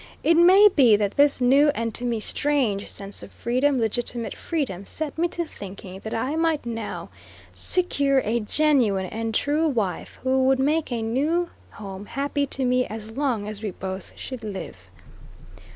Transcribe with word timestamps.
It 0.23 0.35
may 0.35 0.67
be 0.67 0.95
that 0.95 1.15
this 1.15 1.39
new, 1.39 1.69
and 1.75 1.93
to 1.93 2.05
me 2.05 2.19
strange 2.19 2.87
sense 2.87 3.21
of 3.21 3.31
freedom, 3.31 3.79
legitimate 3.79 4.33
freedom, 4.35 4.83
set 4.87 5.15
me 5.15 5.27
to 5.27 5.45
thinking 5.45 5.99
that 5.99 6.13
I 6.15 6.35
might 6.35 6.65
now 6.65 7.09
secure 7.53 8.19
a 8.25 8.39
genuine 8.39 9.05
and 9.05 9.31
true 9.31 9.67
wife, 9.67 10.17
who 10.23 10.45
would 10.45 10.57
make 10.57 10.91
a 10.91 11.03
new 11.03 11.51
home 11.73 12.07
happy 12.07 12.47
to 12.47 12.65
me 12.65 12.87
as 12.87 13.11
long 13.11 13.47
as 13.47 13.61
we 13.61 13.69
both 13.69 14.13
should 14.15 14.43
live. 14.43 14.89